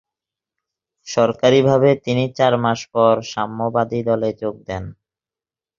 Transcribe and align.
সরকারিভাবে 1.07 1.89
তিনি 2.05 2.23
চার 2.37 2.53
মাস 2.63 2.79
পর 2.93 3.13
সাম্যবাদী 3.31 3.99
দলে 4.09 4.29
যোগ 4.41 4.55
দেন। 4.67 4.83